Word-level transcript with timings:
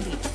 prírody. 0.00 0.28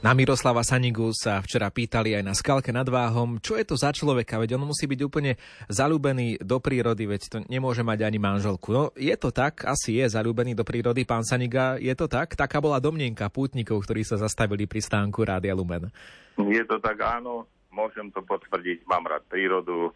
Na 0.00 0.16
Miroslava 0.16 0.64
Sanigu 0.64 1.12
sa 1.12 1.44
včera 1.44 1.68
pýtali 1.68 2.16
aj 2.16 2.24
na 2.24 2.32
skalke 2.32 2.72
nad 2.72 2.88
váhom, 2.88 3.36
čo 3.36 3.60
je 3.60 3.68
to 3.68 3.76
za 3.76 3.92
človeka, 3.92 4.40
veď 4.40 4.56
on 4.56 4.72
musí 4.72 4.88
byť 4.88 5.00
úplne 5.04 5.36
zalúbený 5.68 6.40
do 6.40 6.56
prírody, 6.56 7.04
veď 7.04 7.22
to 7.28 7.38
nemôže 7.52 7.84
mať 7.84 8.08
ani 8.08 8.16
manželku. 8.16 8.72
No 8.72 8.82
je 8.96 9.12
to 9.20 9.28
tak, 9.28 9.60
asi 9.68 10.00
je 10.00 10.08
zalúbený 10.08 10.56
do 10.56 10.64
prírody 10.64 11.04
pán 11.04 11.20
Saniga, 11.20 11.76
je 11.76 11.92
to 11.92 12.08
tak? 12.08 12.32
Taká 12.32 12.64
bola 12.64 12.80
domnienka 12.80 13.28
pútnikov, 13.28 13.84
ktorí 13.84 14.00
sa 14.00 14.16
zastavili 14.16 14.64
pri 14.64 14.80
stánku 14.80 15.20
Rádia 15.20 15.52
Lumen. 15.52 15.92
Je 16.40 16.64
to 16.64 16.80
tak, 16.80 16.96
áno, 17.04 17.44
môžem 17.68 18.08
to 18.08 18.24
potvrdiť, 18.24 18.88
mám 18.88 19.04
rád 19.04 19.28
prírodu 19.28 19.92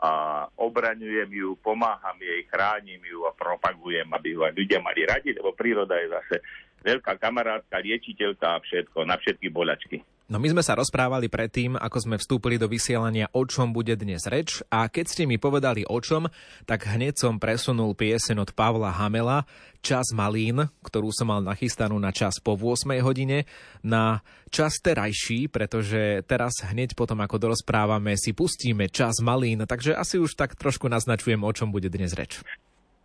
a 0.00 0.10
obraňujem 0.56 1.28
ju, 1.28 1.48
pomáham 1.60 2.16
jej, 2.16 2.48
chránim 2.48 3.00
ju 3.04 3.28
a 3.28 3.36
propagujem, 3.36 4.08
aby 4.08 4.28
ju 4.32 4.40
aj 4.48 4.52
ľudia 4.56 4.80
mali 4.80 5.04
radi, 5.04 5.36
lebo 5.36 5.52
príroda 5.52 6.00
je 6.00 6.08
zase 6.08 6.36
veľká 6.80 7.20
kamarátka, 7.20 7.84
liečiteľka 7.84 8.56
a 8.56 8.62
všetko, 8.64 9.04
na 9.04 9.20
všetky 9.20 9.52
boľačky. 9.52 10.00
No 10.30 10.38
my 10.38 10.46
sme 10.46 10.62
sa 10.62 10.78
rozprávali 10.78 11.26
predtým, 11.26 11.74
ako 11.74 11.98
sme 12.06 12.14
vstúpili 12.14 12.54
do 12.54 12.70
vysielania, 12.70 13.26
o 13.34 13.42
čom 13.42 13.74
bude 13.74 13.98
dnes 13.98 14.30
reč 14.30 14.62
a 14.70 14.86
keď 14.86 15.04
ste 15.10 15.22
mi 15.26 15.42
povedali 15.42 15.82
o 15.82 15.98
čom, 15.98 16.30
tak 16.70 16.86
hneď 16.86 17.18
som 17.18 17.42
presunul 17.42 17.98
piesen 17.98 18.38
od 18.38 18.54
Pavla 18.54 18.94
Hamela 18.94 19.42
Čas 19.82 20.14
malín, 20.14 20.70
ktorú 20.86 21.10
som 21.10 21.34
mal 21.34 21.42
nachystanú 21.42 21.98
na 21.98 22.14
čas 22.14 22.38
po 22.38 22.54
8 22.54 23.02
hodine, 23.02 23.42
na 23.82 24.22
čas 24.54 24.78
terajší, 24.78 25.50
pretože 25.50 26.22
teraz 26.30 26.62
hneď 26.62 26.94
potom, 26.94 27.18
ako 27.26 27.50
dorozprávame, 27.50 28.14
si 28.14 28.30
pustíme 28.30 28.86
čas 28.86 29.18
malín, 29.18 29.66
takže 29.66 29.98
asi 29.98 30.22
už 30.22 30.38
tak 30.38 30.54
trošku 30.54 30.86
naznačujem, 30.86 31.42
o 31.42 31.50
čom 31.50 31.74
bude 31.74 31.90
dnes 31.90 32.14
reč. 32.14 32.38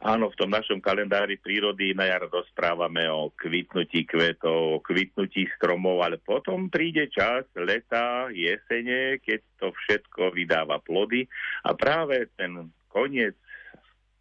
Áno, 0.05 0.29
v 0.29 0.37
tom 0.37 0.53
našom 0.53 0.77
kalendári 0.85 1.41
prírody 1.41 1.97
na 1.97 2.05
jar 2.05 2.29
rozprávame 2.29 3.09
o 3.09 3.33
kvitnutí 3.33 4.05
kvetov, 4.05 4.77
o 4.77 4.83
kvitnutí 4.85 5.49
stromov, 5.57 6.05
ale 6.05 6.21
potom 6.21 6.69
príde 6.69 7.09
čas 7.09 7.49
leta, 7.57 8.29
jesene, 8.29 9.17
keď 9.25 9.41
to 9.57 9.73
všetko 9.73 10.29
vydáva 10.29 10.77
plody 10.85 11.25
a 11.65 11.73
práve 11.73 12.29
ten 12.37 12.69
koniec 12.85 13.33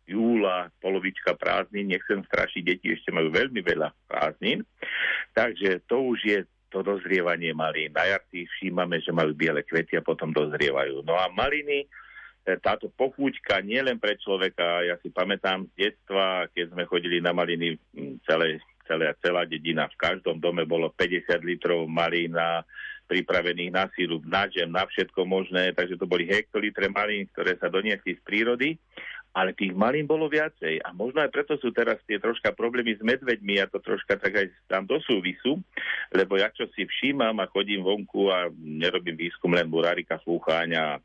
júla, 0.08 0.72
polovička 0.80 1.36
prázdnin, 1.36 1.92
nechcem 1.92 2.24
strašiť, 2.32 2.62
deti 2.64 2.88
ešte 2.96 3.12
majú 3.12 3.28
veľmi 3.28 3.60
veľa 3.60 3.92
prázdnin, 4.08 4.64
takže 5.36 5.84
to 5.84 6.00
už 6.00 6.18
je 6.24 6.40
to 6.72 6.80
dozrievanie 6.80 7.52
malín. 7.52 7.92
Na 7.92 8.08
jar 8.08 8.24
si 8.32 8.48
všímame, 8.48 9.04
že 9.04 9.12
majú 9.12 9.36
biele 9.36 9.60
kvety 9.60 10.00
a 10.00 10.02
potom 10.02 10.32
dozrievajú. 10.32 11.04
No 11.04 11.12
a 11.12 11.28
maliny 11.28 11.84
táto 12.60 12.92
pochúťka 12.92 13.64
nielen 13.64 13.96
pre 13.96 14.20
človeka, 14.20 14.84
ja 14.84 15.00
si 15.00 15.08
pamätám 15.08 15.64
z 15.72 15.88
detstva, 15.88 16.44
keď 16.52 16.76
sme 16.76 16.84
chodili 16.84 17.18
na 17.24 17.32
maliny 17.32 17.80
celé, 18.28 18.60
celé, 18.84 19.16
celá 19.24 19.48
dedina, 19.48 19.88
v 19.88 19.96
každom 19.96 20.36
dome 20.36 20.68
bolo 20.68 20.92
50 20.92 21.40
litrov 21.40 21.88
malína 21.88 22.62
pripravených 23.04 23.72
na 23.72 23.84
síru, 23.92 24.20
na 24.24 24.48
žem, 24.48 24.68
na 24.68 24.84
všetko 24.84 25.24
možné, 25.28 25.76
takže 25.76 26.00
to 26.00 26.08
boli 26.08 26.24
hektolitre 26.28 26.88
malín, 26.88 27.28
ktoré 27.32 27.56
sa 27.60 27.68
doniesli 27.68 28.16
z 28.16 28.20
prírody, 28.24 28.76
ale 29.34 29.50
tých 29.50 29.74
malín 29.74 30.06
bolo 30.06 30.30
viacej. 30.30 30.78
A 30.86 30.94
možno 30.94 31.18
aj 31.18 31.34
preto 31.34 31.58
sú 31.58 31.74
teraz 31.74 31.98
tie 32.06 32.22
troška 32.22 32.54
problémy 32.54 32.94
s 32.94 33.02
medveďmi. 33.02 33.58
A 33.58 33.66
to 33.66 33.82
troška 33.82 34.14
tak 34.14 34.30
aj 34.30 34.46
tam 34.70 34.86
do 34.86 35.02
súvisu, 35.02 35.58
lebo 36.14 36.38
ja 36.38 36.54
čo 36.54 36.70
si 36.70 36.86
všímam 36.86 37.34
a 37.42 37.50
chodím 37.50 37.82
vonku 37.82 38.30
a 38.30 38.46
nerobím 38.54 39.18
výskum 39.18 39.50
len 39.58 39.66
burárika, 39.66 40.22
slúcháňa 40.22 41.02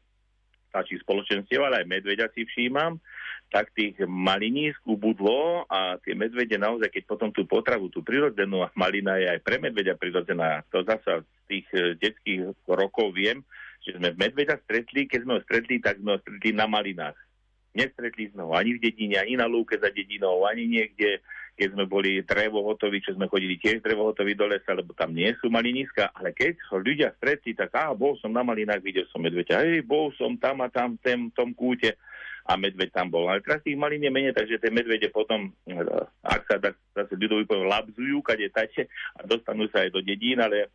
vtáčich 0.70 1.02
spoločenstiev, 1.03 1.59
ale 1.66 1.84
aj 1.84 1.92
medveďa 1.92 2.31
si 2.31 2.45
všímam, 2.45 3.02
tak 3.50 3.73
tých 3.73 3.98
malinísk 4.06 4.86
ubudlo 4.86 5.66
a 5.66 5.98
tie 6.06 6.14
medvede 6.14 6.56
naozaj, 6.61 6.94
keď 6.94 7.04
potom 7.10 7.33
tú 7.33 7.49
potravu, 7.49 7.89
tú 7.89 8.05
prirodzenú 8.05 8.61
a 8.61 8.70
malina 8.77 9.17
je 9.17 9.26
aj 9.26 9.39
pre 9.42 9.58
medveďa 9.58 9.98
prirodzená, 9.98 10.61
to 10.70 10.86
zasa 10.86 11.26
z 11.26 11.42
tých 11.49 11.67
eh, 11.73 11.98
detských 11.98 12.42
rokov 12.70 13.17
viem, 13.17 13.42
že 13.82 13.98
sme 13.98 14.14
medveďa 14.14 14.61
stretli, 14.64 15.10
keď 15.10 15.20
sme 15.26 15.33
ho 15.38 15.42
stretli, 15.42 15.82
tak 15.82 15.98
sme 15.98 16.16
ho 16.16 16.20
stretli 16.21 16.54
na 16.54 16.70
malinách. 16.70 17.17
Nestretli 17.73 18.30
sme 18.30 18.45
ho 18.45 18.54
ani 18.54 18.77
v 18.77 18.83
dedine, 18.86 19.17
ani 19.17 19.38
na 19.38 19.49
lúke 19.49 19.77
za 19.77 19.89
dedinou, 19.89 20.45
ani 20.45 20.70
niekde, 20.70 21.21
keď 21.59 21.75
sme 21.75 21.86
boli 21.92 22.23
drevo 22.23 22.64
hotoví, 22.64 23.03
čo 23.03 23.11
sme 23.11 23.27
chodili 23.27 23.59
tiež 23.59 23.83
drevo 23.83 24.08
hotoví 24.08 24.31
do 24.31 24.47
lesa, 24.47 24.71
lebo 24.71 24.95
tam 24.95 25.11
nie 25.11 25.36
sú 25.43 25.52
maliniska, 25.52 26.15
ale 26.15 26.31
keď 26.31 26.55
ho 26.71 26.80
ľudia 26.80 27.11
stretli, 27.20 27.52
tak 27.52 27.75
á, 27.75 27.92
bol 27.92 28.15
som 28.23 28.31
na 28.31 28.47
malinách, 28.47 28.80
videl 28.80 29.03
som 29.11 29.20
medveďa, 29.20 29.59
hej, 29.67 29.83
bol 29.83 30.15
som 30.15 30.39
tam 30.39 30.64
a 30.64 30.71
tam, 30.71 30.95
v 30.95 31.36
tom 31.36 31.52
kúte. 31.52 31.99
A 32.49 32.58
medveď 32.58 32.89
tam 32.89 33.14
bol. 33.14 33.30
Ale 33.30 33.45
teraz 33.45 33.61
tých 33.61 33.77
malín 33.77 34.02
je 34.02 34.09
menej, 34.09 34.33
takže 34.33 34.58
tie 34.58 34.73
medvede 34.73 35.05
potom, 35.14 35.53
ak 36.25 36.49
sa 36.49 36.58
tak 36.58 36.81
zase 36.97 37.14
ľudovi 37.14 37.45
poviem, 37.45 37.70
labzujú, 37.70 38.26
kade 38.26 38.49
tače 38.49 38.89
a 39.21 39.27
dostanú 39.30 39.70
sa 39.70 39.86
aj 39.86 39.93
do 39.93 40.02
dedín, 40.02 40.41
ale 40.41 40.73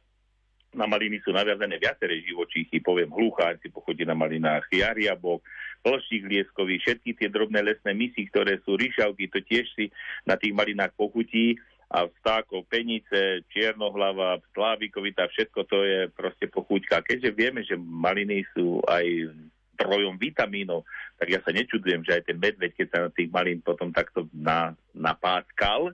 na 0.74 0.86
maliny 0.86 1.18
sú 1.22 1.34
naviazané 1.34 1.78
viaceré 1.82 2.22
živočíchy, 2.22 2.78
poviem 2.78 3.10
hlucháci, 3.10 3.74
pochodí 3.74 4.06
na 4.06 4.14
malinách, 4.14 4.70
jariabok, 4.70 5.42
plštík 5.84 6.24
lieskový, 6.24 6.80
všetky 6.80 7.20
tie 7.20 7.28
drobné 7.28 7.60
lesné 7.60 7.92
misy, 7.92 8.24
ktoré 8.32 8.56
sú 8.64 8.80
ryšavky, 8.80 9.28
to 9.28 9.44
tiež 9.44 9.68
si 9.76 9.92
na 10.24 10.40
tých 10.40 10.56
malinách 10.56 10.96
pochutí 10.96 11.60
a 11.92 12.08
vstákov, 12.08 12.64
penice, 12.66 13.44
čiernohlava, 13.52 14.40
slávikovita, 14.56 15.28
všetko 15.28 15.60
to 15.68 15.78
je 15.84 16.00
proste 16.10 16.48
pochuťka. 16.48 17.04
Keďže 17.04 17.30
vieme, 17.36 17.60
že 17.62 17.76
maliny 17.76 18.42
sú 18.56 18.80
aj 18.88 19.30
trojom 19.76 20.16
vitamínov, 20.16 20.88
tak 21.20 21.30
ja 21.30 21.38
sa 21.44 21.52
nečudujem, 21.52 22.02
že 22.02 22.18
aj 22.18 22.22
ten 22.32 22.38
medveď, 22.40 22.72
keď 22.74 22.86
sa 22.90 22.98
na 23.06 23.10
tých 23.12 23.28
malín 23.30 23.60
potom 23.60 23.92
takto 23.92 24.26
na, 24.32 24.72
napáckal, 24.96 25.92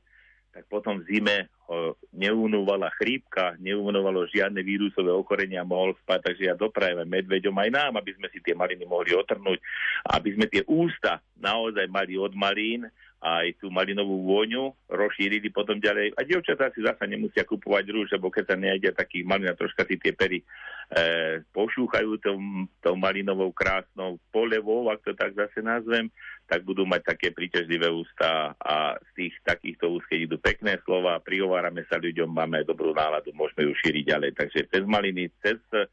tak 0.55 0.65
potom 0.71 1.03
v 1.03 1.07
zime 1.11 1.37
ho 1.71 1.95
neunúvala 2.11 2.91
chrípka, 2.99 3.55
neunúvalo 3.63 4.27
žiadne 4.27 4.59
vírusové 4.67 5.15
okorenia, 5.15 5.63
mohol 5.63 5.95
spať, 6.03 6.35
takže 6.35 6.43
ja 6.51 6.55
doprajem 6.59 7.07
medveďom 7.07 7.55
aj 7.55 7.71
nám, 7.71 7.93
aby 8.03 8.11
sme 8.19 8.27
si 8.35 8.43
tie 8.43 8.59
maliny 8.59 8.83
mohli 8.83 9.15
otrhnúť, 9.15 9.63
aby 10.11 10.29
sme 10.35 10.51
tie 10.51 10.67
ústa 10.67 11.23
naozaj 11.39 11.87
mali 11.87 12.19
od 12.19 12.35
malín 12.35 12.91
aj 13.21 13.61
tú 13.61 13.69
malinovú 13.69 14.25
vôňu 14.25 14.73
rozšírili 14.89 15.53
potom 15.53 15.77
ďalej. 15.77 16.17
A 16.17 16.25
dievčatá 16.25 16.73
si 16.73 16.81
zasa 16.81 17.05
nemusia 17.05 17.45
kupovať 17.45 17.85
rúž, 17.93 18.09
lebo 18.17 18.33
keď 18.33 18.45
sa 18.51 18.57
nejde 18.57 18.97
taký 18.97 19.23
malina, 19.29 19.53
troška 19.53 19.85
si 19.85 20.01
tie 20.01 20.17
pery 20.17 20.41
e, 20.91 21.41
pošúchajú 21.55 22.19
tou, 22.19 22.39
tou 22.83 22.95
malinovou 22.99 23.55
krásnou 23.55 24.19
polevou, 24.35 24.91
ak 24.91 25.01
to 25.07 25.13
tak 25.15 25.35
zase 25.39 25.63
nazvem, 25.63 26.11
tak 26.51 26.67
budú 26.67 26.83
mať 26.83 27.15
také 27.15 27.31
príťažlivé 27.31 27.87
ústa 27.87 28.59
a 28.59 28.99
z 28.99 29.11
tých 29.15 29.35
takýchto 29.47 29.87
úst, 29.87 30.07
keď 30.11 30.19
idú 30.27 30.37
pekné 30.43 30.83
slova, 30.83 31.23
prihovárame 31.23 31.87
sa 31.87 32.03
ľuďom, 32.03 32.27
máme 32.27 32.67
dobrú 32.67 32.91
náladu, 32.91 33.31
môžeme 33.31 33.71
ju 33.71 33.73
šíriť 33.79 34.05
ďalej. 34.11 34.31
Takže 34.35 34.61
cez 34.67 34.83
maliny, 34.83 35.31
cez 35.39 35.63
e, 35.71 35.87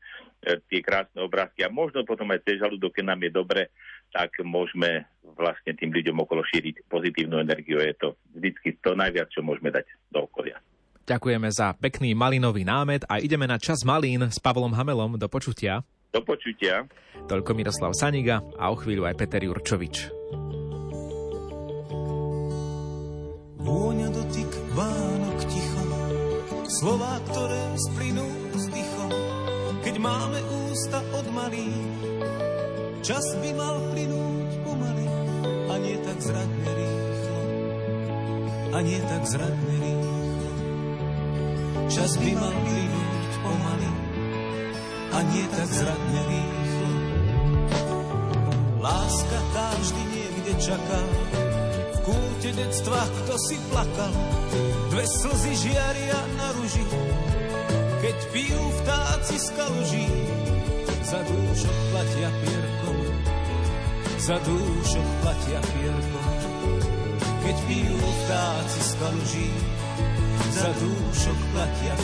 tie 0.65 0.81
krásne 0.81 1.21
obrázky 1.21 1.61
a 1.61 1.69
možno 1.69 2.01
potom 2.01 2.33
aj 2.33 2.41
cez 2.41 2.57
žalúdok, 2.57 2.97
keď 2.97 3.05
nám 3.13 3.21
je 3.21 3.31
dobre, 3.31 3.61
tak 4.09 4.33
môžeme 4.41 5.05
vlastne 5.37 5.77
tým 5.77 5.93
ľuďom 5.93 6.25
okolo 6.25 6.41
šíriť 6.41 6.89
pozitívnu 6.89 7.37
energiu. 7.37 7.77
Je 7.77 7.93
to 7.93 8.17
vždycky 8.33 8.81
to 8.81 8.97
najviac, 8.97 9.29
čo 9.29 9.45
môžeme 9.45 9.69
dať 9.69 9.85
do 10.09 10.25
okolia. 10.25 10.57
Ďakujeme 11.07 11.47
za 11.55 11.71
pekný 11.71 12.11
malinový 12.11 12.67
námet 12.67 13.07
a 13.07 13.23
ideme 13.23 13.47
na 13.47 13.55
čas 13.55 13.87
malín 13.87 14.27
s 14.27 14.43
Pavlom 14.43 14.75
Hamelom. 14.75 15.15
Do 15.15 15.31
počutia. 15.31 15.79
Do 16.11 16.19
počutia. 16.19 16.83
Toľko 17.31 17.55
Miroslav 17.55 17.95
Saniga 17.95 18.43
a 18.59 18.67
o 18.67 18.75
chvíľu 18.75 19.07
aj 19.07 19.15
Peter 19.15 19.39
Jurčovič. 19.39 20.11
Vôňa 23.63 24.07
dotyk 24.11 24.51
Vánok 24.75 25.39
ticho, 25.47 25.83
slová, 26.83 27.23
ktoré 27.31 27.63
splynú 27.87 28.27
s 28.51 28.67
dychom, 28.67 29.11
keď 29.87 29.95
máme 30.03 30.39
ústa 30.67 30.99
od 31.15 31.25
malých 31.31 31.87
Čas 33.07 33.23
by 33.39 33.55
mal 33.55 33.79
plynúť 33.95 34.49
pomaly 34.67 35.07
a 35.71 35.73
nie 35.79 35.95
tak 36.03 36.19
zradne 36.19 36.67
rýchlo. 36.75 37.41
A 38.75 38.77
nie 38.83 38.99
tak 38.99 39.23
zradne 39.23 39.75
rýchlo. 39.79 40.06
Čas 41.87 42.19
by 42.19 42.31
mal 42.35 42.51
plynúť 42.51 43.31
pomaly 43.47 43.91
a 45.15 45.17
nie 45.31 45.45
tak 45.55 45.69
zradne 45.71 46.21
rýchlo. 46.27 46.91
Láska 48.83 49.39
tá 49.55 49.67
vždy 49.79 50.03
niekde 50.11 50.53
čaká, 50.59 51.01
v 51.87 51.97
kúte 52.03 52.49
detstva 52.51 53.01
kto 53.01 53.33
si 53.39 53.55
plakal, 53.71 54.13
dve 54.91 55.05
slzy 55.07 55.53
žiaria 55.63 56.19
na 56.35 56.47
ruži, 56.59 56.83
keď 58.03 58.17
pijú 58.35 58.61
vtáci 58.83 59.35
z 59.39 59.47
kaluží, 59.55 60.07
za 61.07 61.23
dúšok 61.23 61.77
platia 61.95 62.29
pierkom, 62.43 62.99
za 64.19 64.37
dúšok 64.43 65.07
platia 65.23 65.59
pierkom. 65.71 66.27
Keď 67.47 67.57
pijú 67.63 67.95
vtáci 67.95 68.79
z 68.83 68.91
kaluží, 68.99 69.47
za 70.51 70.71
dúšok 70.71 71.39
platia 71.51 71.95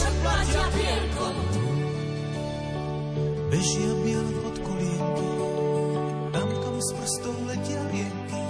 však 0.00 0.14
platia 0.24 0.64
bielkom. 0.72 1.36
Bežia 3.52 3.92
biele 4.00 4.32
tam 6.32 6.48
kam 6.48 6.76
s 6.80 6.90
prstom 6.96 7.36
letia 7.44 7.82
rienky, 7.92 8.40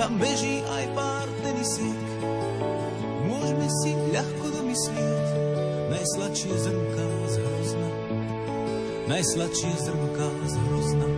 tam 0.00 0.16
beží 0.16 0.64
aj 0.64 0.84
pár 0.96 1.28
tenisiek. 1.44 2.00
Môžeme 3.28 3.68
si 3.82 3.90
ľahko 4.16 4.46
domyslieť, 4.54 5.26
najsladšie 5.92 6.54
zrnka 6.56 7.06
z 7.28 7.34
hrozna, 7.42 7.88
najsladšie 9.12 9.72
zrnka 9.76 10.28
z 10.48 10.54
hrozna. 10.56 11.08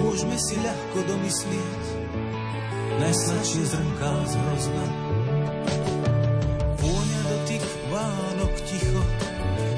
Môžeme 0.00 0.36
si 0.40 0.56
ľahko 0.56 0.98
domyslieť, 1.04 1.84
najsladšie 3.04 3.62
zrnka 3.68 4.10
z 4.24 4.32
hrozna. 4.40 5.05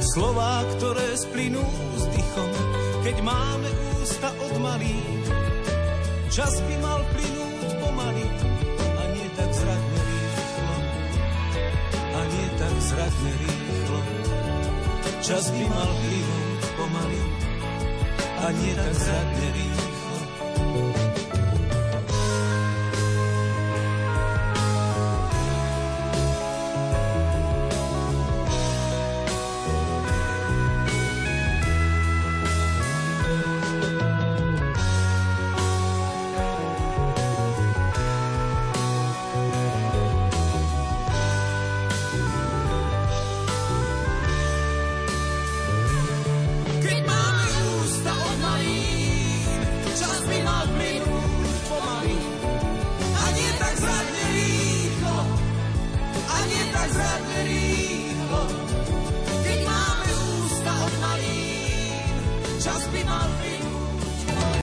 Slová, 0.02 0.62
ktoré 0.78 1.14
splynú 1.18 1.64
s 1.98 2.04
dychom, 2.14 2.50
keď 3.02 3.16
máme 3.22 3.68
ústa 3.98 4.30
od 4.30 4.54
malých. 4.62 5.26
Čas 6.30 6.54
by 6.62 6.74
mal 6.78 7.00
plynúť 7.14 7.68
pomaly, 7.82 8.26
a 8.78 9.02
nie 9.10 9.28
tak 9.34 9.50
zradne 9.50 10.00
rýchlo. 10.06 10.76
A 12.14 12.20
nie 12.30 12.48
tak 12.58 12.74
zradne 12.78 13.32
rýchlo. 13.42 14.00
Čas 15.18 15.44
by 15.50 15.64
mal 15.66 15.90
plynúť 15.98 16.62
pomaly, 16.78 17.22
a 18.38 18.46
nie 18.54 18.72
tak 18.78 18.92
zradne 18.94 19.46
rýchlo. 19.50 19.87